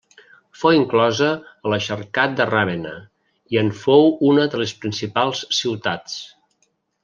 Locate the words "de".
2.41-2.47, 4.55-4.65